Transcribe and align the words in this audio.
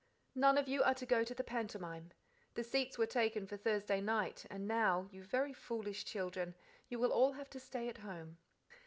"None 0.33 0.57
of 0.57 0.67
you 0.67 0.81
are 0.81 0.95
to 0.95 1.05
go 1.05 1.23
to 1.23 1.35
the 1.35 1.43
pantomime. 1.43 2.09
The 2.55 2.63
seats 2.63 2.97
were 2.97 3.05
taken 3.05 3.45
for 3.45 3.55
Thursday 3.55 4.01
night, 4.01 4.47
and 4.49 4.67
now, 4.67 5.07
you 5.11 5.21
very 5.23 5.53
foolish 5.53 6.05
children, 6.05 6.55
you 6.89 6.97
will 6.97 7.11
all 7.11 7.33
have 7.33 7.51
to 7.51 7.59
stay 7.59 7.87
at 7.87 7.99
home." 7.99 8.39